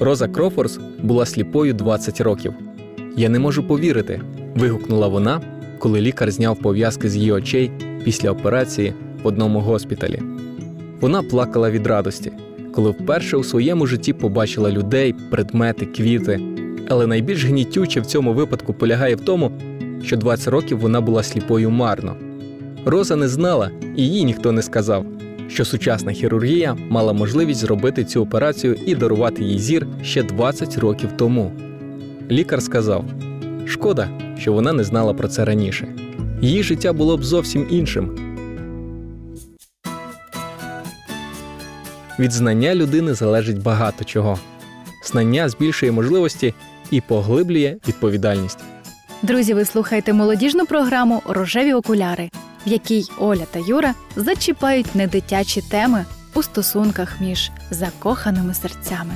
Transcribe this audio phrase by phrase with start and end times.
[0.00, 2.54] Роза Крофорс була сліпою 20 років.
[3.16, 4.20] Я не можу повірити.
[4.54, 5.40] вигукнула вона,
[5.78, 7.70] коли лікар зняв пов'язки з її очей
[8.04, 10.22] після операції в одному госпіталі.
[11.00, 12.32] Вона плакала від радості,
[12.74, 16.40] коли вперше у своєму житті побачила людей, предмети, квіти.
[16.88, 19.52] Але найбільш гнітюче в цьому випадку полягає в тому,
[20.02, 22.16] що 20 років вона була сліпою марно.
[22.84, 25.06] Роза не знала, і їй ніхто не сказав,
[25.50, 31.10] що сучасна хірургія мала можливість зробити цю операцію і дарувати їй зір ще 20 років
[31.16, 31.52] тому.
[32.30, 33.04] Лікар сказав:
[33.66, 35.88] шкода, що вона не знала про це раніше.
[36.40, 38.16] Її життя було б зовсім іншим.
[42.18, 44.38] Від знання людини залежить багато чого.
[45.04, 46.54] Знання збільшує можливості
[46.90, 48.58] і поглиблює відповідальність.
[49.22, 52.30] Друзі, ви слухаєте молодіжну програму Рожеві окуляри,
[52.66, 59.12] в якій Оля та Юра зачіпають недитячі теми у стосунках між закоханими серцями.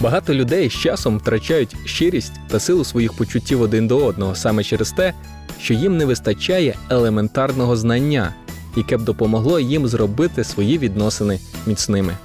[0.00, 4.92] Багато людей з часом втрачають щирість та силу своїх почуттів один до одного саме через
[4.92, 5.14] те,
[5.60, 8.34] що їм не вистачає елементарного знання,
[8.76, 12.16] яке б допомогло їм зробити свої відносини міцними.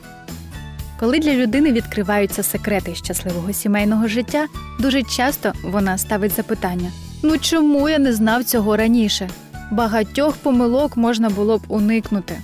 [1.00, 4.48] Коли для людини відкриваються секрети щасливого сімейного життя,
[4.80, 6.92] дуже часто вона ставить запитання:
[7.24, 9.30] ну чому я не знав цього раніше?
[9.72, 12.38] Багатьох помилок можна було б уникнути.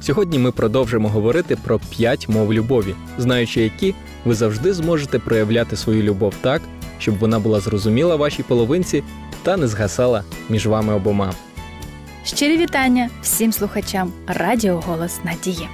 [0.00, 6.02] Сьогодні ми продовжимо говорити про п'ять мов любові, знаючи які ви завжди зможете проявляти свою
[6.02, 6.62] любов так,
[6.98, 9.02] щоб вона була зрозуміла вашій половинці
[9.42, 11.32] та не згасала між вами обома.
[12.24, 15.68] Щирі вітання всім слухачам Радіо Голос Надії.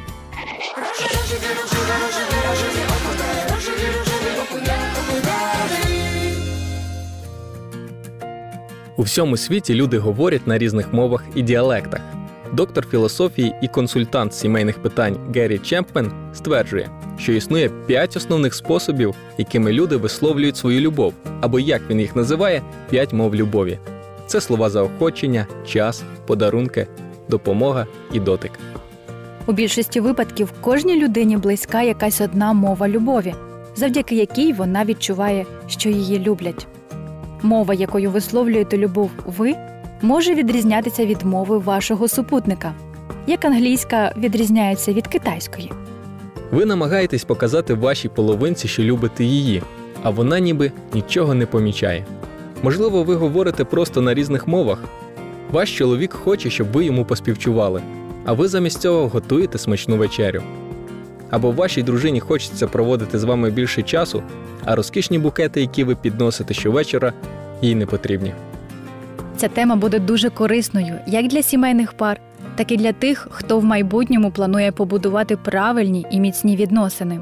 [8.99, 12.01] У всьому світі люди говорять на різних мовах і діалектах.
[12.53, 19.72] Доктор філософії і консультант сімейних питань Геррі Чемпмен стверджує, що існує п'ять основних способів, якими
[19.72, 23.78] люди висловлюють свою любов, або як він їх називає п'ять мов любові.
[24.27, 26.87] Це слова заохочення, час, подарунки,
[27.28, 28.53] допомога і дотик.
[29.47, 33.34] У більшості випадків кожній людині близька якась одна мова любові,
[33.77, 36.67] завдяки якій вона відчуває, що її люблять.
[37.43, 39.54] Мова, якою висловлюєте любов ви,
[40.03, 42.75] може відрізнятися від мови вашого супутника,
[43.26, 45.72] як англійська відрізняється від китайської.
[46.50, 49.62] Ви намагаєтесь показати вашій половинці, що любите її,
[50.03, 52.06] а вона ніби нічого не помічає.
[52.62, 54.84] Можливо, ви говорите просто на різних мовах.
[55.50, 57.82] Ваш чоловік хоче, щоб ви йому поспівчували,
[58.25, 60.43] а ви замість цього готуєте смачну вечерю.
[61.31, 64.22] Або вашій дружині хочеться проводити з вами більше часу,
[64.65, 67.12] а розкішні букети, які ви підносите щовечора,
[67.62, 68.34] їй не потрібні.
[69.37, 72.21] Ця тема буде дуже корисною як для сімейних пар,
[72.56, 77.21] так і для тих, хто в майбутньому планує побудувати правильні і міцні відносини.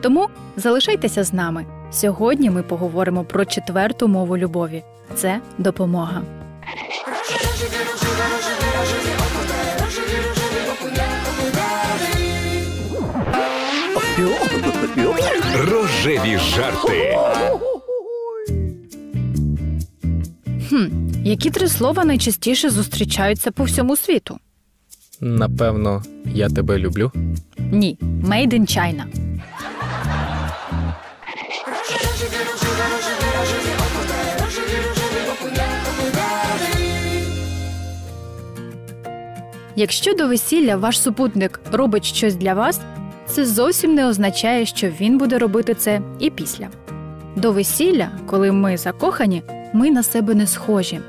[0.00, 1.66] Тому залишайтеся з нами.
[1.90, 4.82] Сьогодні ми поговоримо про четверту мову любові
[5.14, 6.22] це допомога.
[15.54, 17.18] Рожеві жарти.
[20.68, 20.86] Хм,
[21.24, 24.38] які три слова найчастіше зустрічаються по всьому світу?
[25.20, 26.02] Напевно,
[26.34, 27.12] я тебе люблю.
[27.58, 29.04] Ні, Made in China.
[39.76, 42.80] Якщо до весілля ваш супутник робить щось для вас,
[43.30, 46.68] це зовсім не означає, що він буде робити це і після.
[47.36, 49.42] До весілля, коли ми закохані,
[49.72, 51.00] ми на себе не схожі.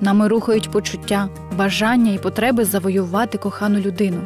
[0.00, 4.20] Нами рухають почуття, бажання і потреби завоювати кохану людину.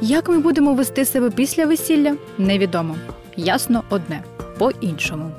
[0.00, 2.96] Як ми будемо вести себе після весілля, невідомо.
[3.36, 4.22] Ясно одне
[4.58, 5.30] по-іншому.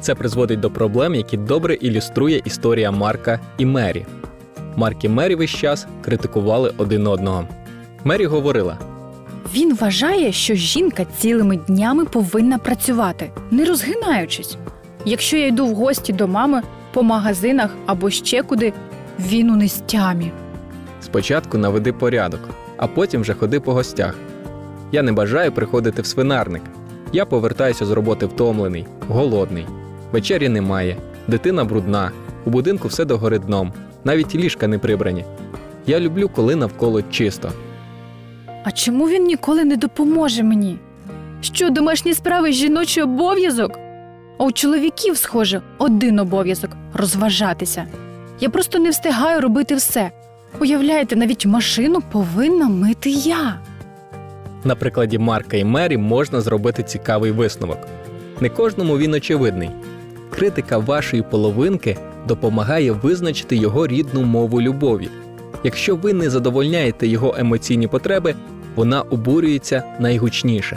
[0.00, 4.06] Це призводить до проблем, які добре ілюструє історія Марка і Мері.
[4.76, 7.48] Марк і Мері весь час критикували один одного.
[8.04, 8.78] Мері говорила:
[9.54, 14.56] Він вважає, що жінка цілими днями повинна працювати, не розгинаючись.
[15.04, 16.62] Якщо я йду в гості до мами
[16.92, 18.72] по магазинах або ще куди,
[19.18, 20.32] він у нестямі.
[21.00, 22.40] спочатку наведи порядок,
[22.76, 24.14] а потім вже ходи по гостях.
[24.92, 26.62] Я не бажаю приходити в свинарник.
[27.12, 29.66] Я повертаюся з роботи втомлений, голодний.
[30.12, 30.96] Вечері немає,
[31.28, 32.10] дитина брудна,
[32.44, 33.72] у будинку все догори дном,
[34.04, 35.24] навіть ліжка не прибрані.
[35.86, 37.52] Я люблю, коли навколо чисто.
[38.64, 40.78] А чому він ніколи не допоможе мені?
[41.40, 43.78] Що домашні справи жіночий обов'язок?
[44.38, 47.86] А у чоловіків, схоже, один обов'язок розважатися.
[48.40, 50.10] Я просто не встигаю робити все.
[50.60, 53.60] Уявляєте, навіть машину повинна мити я.
[54.64, 57.78] На прикладі Марка і Мері можна зробити цікавий висновок.
[58.40, 59.70] Не кожному він очевидний.
[60.30, 61.96] Критика вашої половинки
[62.28, 65.08] допомагає визначити його рідну мову любові.
[65.64, 68.34] Якщо ви не задовольняєте його емоційні потреби,
[68.74, 70.76] вона обурюється найгучніше.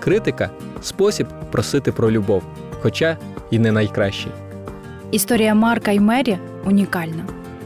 [0.00, 0.50] Критика
[0.82, 2.42] спосіб просити про любов,
[2.82, 3.16] хоча
[3.50, 4.32] і не найкращий.
[5.10, 7.24] Історія Марка і Мері унікальна.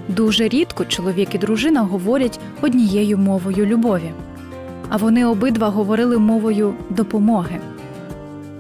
[0.09, 4.11] Дуже рідко чоловік і дружина говорять однією мовою любові,
[4.89, 7.61] а вони обидва говорили мовою допомоги.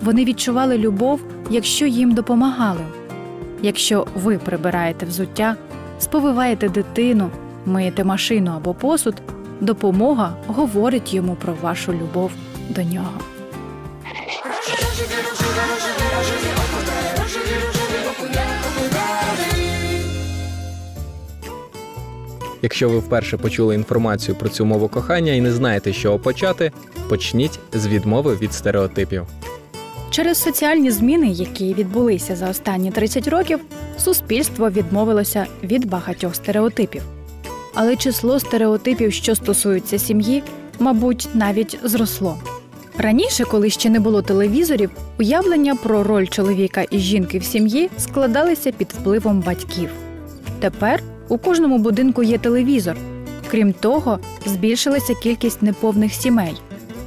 [0.02, 1.20] Вони відчували любов,
[1.50, 2.81] якщо їм допомагали.
[3.62, 5.56] Якщо ви прибираєте взуття,
[5.99, 7.31] сповиваєте дитину,
[7.66, 9.14] миєте машину або посуд,
[9.60, 12.30] допомога говорить йому про вашу любов
[12.68, 13.20] до нього.
[22.62, 26.72] Якщо ви вперше почули інформацію про цю мову кохання і не знаєте, з чого почати,
[27.08, 29.26] почніть з відмови від стереотипів.
[30.10, 33.60] Через соціальні зміни, які відбулися за останні 30 років,
[33.98, 37.02] суспільство відмовилося від багатьох стереотипів.
[37.78, 40.43] Але число стереотипів, що стосуються сім'ї,
[40.78, 42.38] мабуть, навіть зросло.
[42.99, 48.73] Раніше, коли ще не було телевізорів, уявлення про роль чоловіка і жінки в сім'ї складалися
[48.73, 49.90] під впливом батьків.
[50.61, 52.96] Тепер у кожному будинку є телевізор.
[53.50, 56.55] Крім того, збільшилася кількість неповних сімей,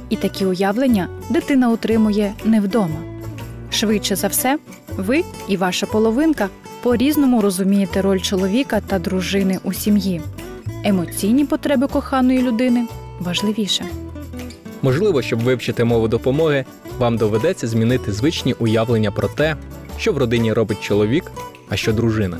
[0.08, 3.00] і такі уявлення дитина отримує не вдома.
[3.70, 4.58] Швидше за все,
[4.96, 6.48] ви і ваша половинка
[6.82, 10.20] по-різному розумієте роль чоловіка та дружини у сім'ї.
[10.84, 12.86] Емоційні потреби коханої людини
[13.20, 13.84] важливіше.
[14.82, 16.64] Можливо, щоб вивчити мову допомоги,
[16.98, 19.56] вам доведеться змінити звичні уявлення про те,
[19.98, 21.32] що в родині робить чоловік,
[21.68, 22.38] а що дружина.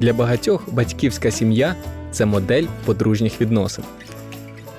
[0.00, 1.74] Для багатьох батьківська сім'я
[2.12, 3.84] це модель подружніх відносин.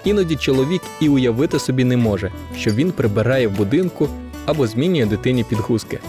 [0.03, 4.07] Іноді чоловік і уявити собі не може, що він прибирає в будинку
[4.45, 5.99] або змінює дитині підгузки.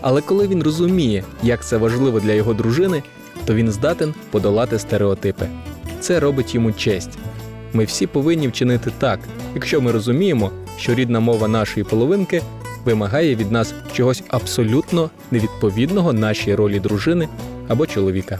[0.00, 3.02] Але коли він розуміє, як це важливо для його дружини,
[3.44, 5.48] то він здатен подолати стереотипи.
[6.00, 7.18] Це робить йому честь.
[7.72, 9.20] Ми всі повинні вчинити так,
[9.54, 12.42] якщо ми розуміємо, що рідна мова нашої половинки
[12.84, 17.28] вимагає від нас чогось абсолютно невідповідного нашій ролі дружини
[17.68, 18.38] або чоловіка.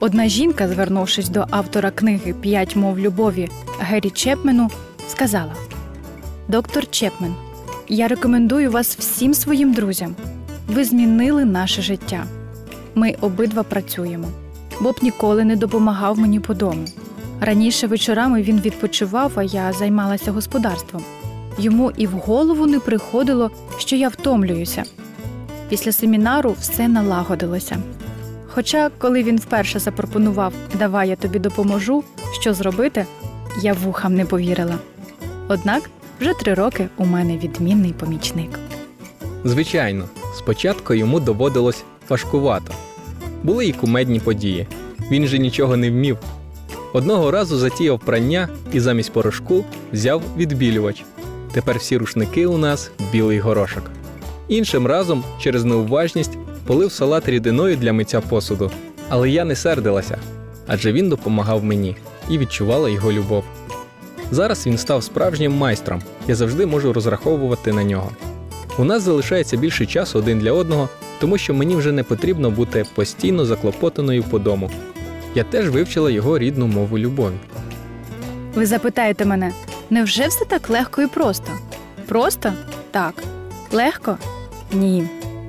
[0.00, 3.48] Одна жінка, звернувшись до автора книги П'ять мов любові
[3.80, 4.70] Гері Чепмену,
[5.08, 5.54] сказала:
[6.48, 7.34] Доктор Чепмен,
[7.94, 10.14] я рекомендую вас всім своїм друзям.
[10.68, 12.24] Ви змінили наше життя.
[12.94, 14.28] Ми обидва працюємо.
[14.80, 16.84] Боб ніколи не допомагав мені по дому.
[17.40, 21.04] Раніше вечорами він відпочивав, а я займалася господарством.
[21.58, 24.84] Йому і в голову не приходило, що я втомлююся.
[25.68, 27.76] Після семінару все налагодилося.
[28.48, 32.04] Хоча, коли він вперше запропонував Давай я тобі допоможу,
[32.40, 33.06] що зробити,
[33.62, 34.74] я вухам не повірила.
[35.48, 35.90] Однак
[36.20, 38.58] вже три роки у мене відмінний помічник.
[39.44, 40.04] Звичайно,
[40.38, 42.74] спочатку йому доводилось важкувато.
[43.42, 44.66] Були й кумедні події.
[45.10, 46.18] Він же нічого не вмів.
[46.92, 51.04] Одного разу затіяв прання і замість порошку взяв відбілювач.
[51.52, 53.90] Тепер всі рушники у нас білий горошок.
[54.48, 58.70] Іншим разом, через неуважність, полив салат рідиною для миття посуду.
[59.08, 60.18] Але я не сердилася,
[60.66, 61.96] адже він допомагав мені
[62.30, 63.44] і відчувала його любов.
[64.30, 68.10] Зараз він став справжнім майстром, я завжди можу розраховувати на нього.
[68.78, 70.88] У нас залишається більше часу один для одного,
[71.20, 74.70] тому що мені вже не потрібно бути постійно заклопотаною по дому.
[75.34, 77.34] Я теж вивчила його рідну мову любові.
[78.54, 79.52] Ви запитаєте мене,
[79.90, 81.52] невже все так легко і просто?
[82.08, 82.52] Просто?
[82.90, 83.14] Так.
[83.72, 84.18] Легко?
[84.72, 85.08] Ні.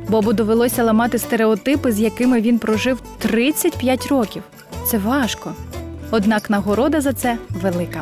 [0.09, 4.43] Бобу довелося ламати стереотипи, з якими він прожив 35 років.
[4.87, 5.53] Це важко.
[6.11, 8.01] Однак нагорода за це велика.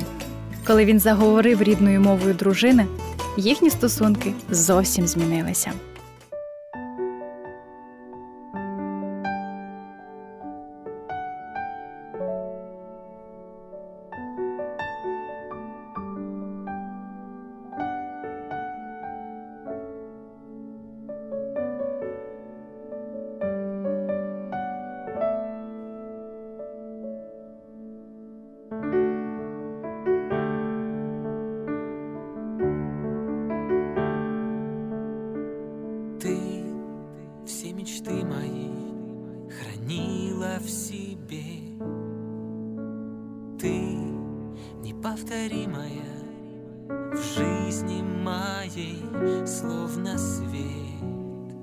[0.68, 2.86] Коли він заговорив рідною мовою дружини,
[3.38, 5.72] їхні стосунки зовсім змінилися.
[45.24, 46.04] Неповторимая
[47.14, 49.02] в жизни моей,
[49.46, 51.54] словно свет,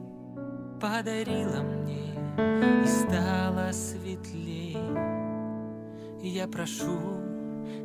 [0.80, 2.14] подарила мне
[2.82, 4.78] и стало светлей.
[6.22, 6.98] Я прошу,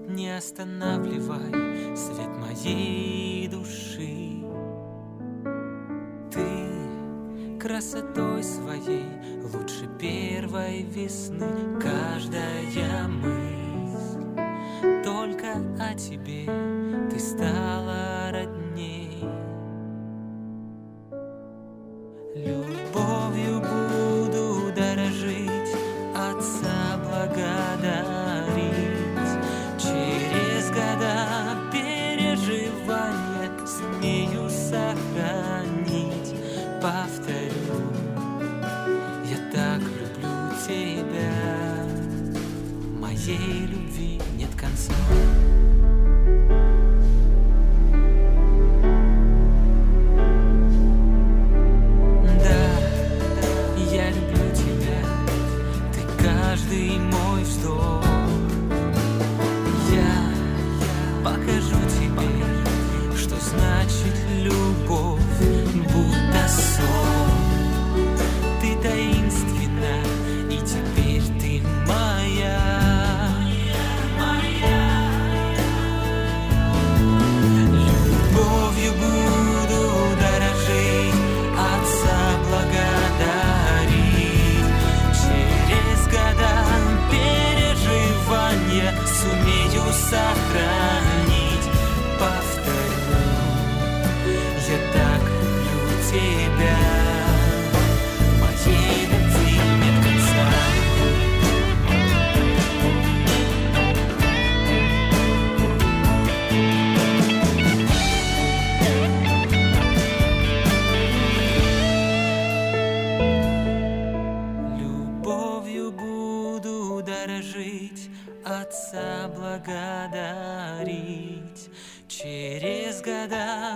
[0.08, 4.44] не останавливай свет моей души.
[6.32, 9.06] Ты красотой своей
[9.54, 11.80] лучше первой весны.
[11.82, 13.55] Каждая мысль
[15.16, 16.44] только о тебе
[17.10, 18.25] ты стала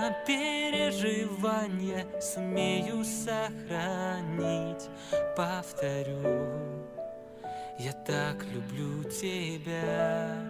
[0.10, 4.90] года переживания сумею сохранить.
[5.36, 6.50] Повторю,
[7.80, 10.49] я так люблю тебя.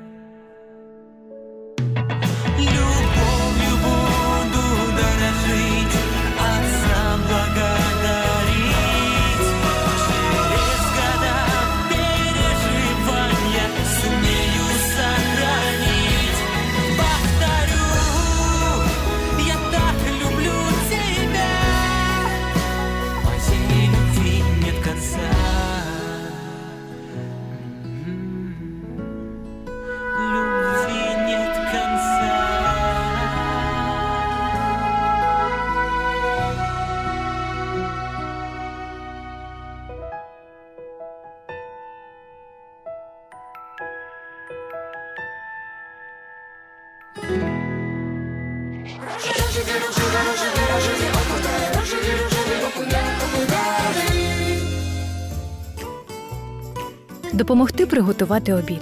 [57.33, 58.81] Допомогти приготувати обід,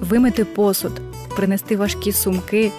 [0.00, 0.92] вимити посуд,
[1.36, 2.72] принести важкі сумки,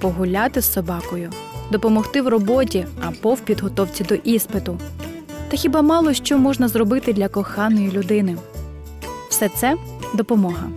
[0.00, 1.30] погуляти з собакою,
[1.70, 4.78] допомогти в роботі або в підготовці до іспиту.
[5.48, 8.36] Та хіба мало що можна зробити для коханої людини?
[9.28, 9.76] Все це
[10.14, 10.68] допомога.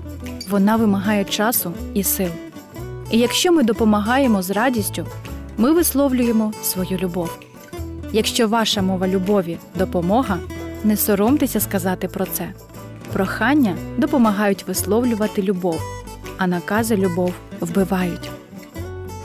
[0.50, 2.30] Вона вимагає часу і сил.
[3.12, 5.06] І якщо ми допомагаємо з радістю,
[5.58, 7.40] ми висловлюємо свою любов.
[8.12, 10.38] Якщо ваша мова любові допомога,
[10.84, 12.54] не соромтеся сказати про це.
[13.16, 15.82] Прохання допомагають висловлювати любов,
[16.38, 18.30] а накази любов вбивають.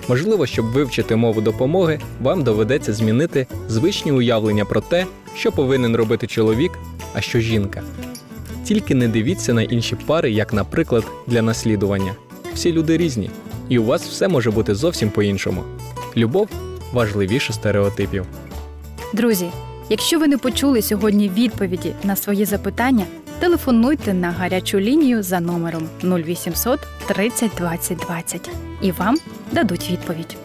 [0.09, 6.27] Можливо, щоб вивчити мову допомоги, вам доведеться змінити звичні уявлення про те, що повинен робити
[6.27, 6.73] чоловік,
[7.15, 7.83] а що жінка.
[8.65, 12.15] Тільки не дивіться на інші пари, як, наприклад, для наслідування.
[12.55, 13.31] Всі люди різні,
[13.69, 15.63] і у вас все може бути зовсім по-іншому.
[16.17, 16.49] Любов
[16.93, 18.27] важливіше стереотипів.
[19.15, 19.51] Друзі,
[19.89, 23.05] якщо ви не почули сьогодні відповіді на свої запитання,
[23.41, 28.51] телефонуйте на гарячу лінію за номером 0800 30 20 20
[28.83, 29.17] і вам
[29.53, 30.37] дадуть відповідь.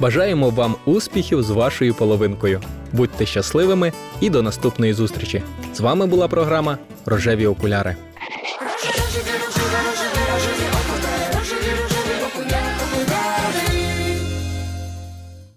[0.00, 2.60] Бажаємо вам успіхів з вашою половинкою.
[2.92, 5.42] Будьте щасливими і до наступної зустрічі.
[5.74, 7.96] З вами була програма Рожеві окуляри.